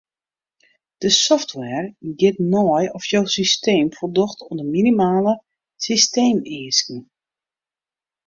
De 1.01 1.09
software 1.25 1.87
giet 2.19 2.37
nei 2.53 2.85
oft 2.97 3.09
jo 3.13 3.21
systeem 3.37 3.85
foldocht 3.97 4.39
oan 4.49 4.59
de 4.59 4.65
minimale 4.75 5.33
systeemeasken. 5.87 6.99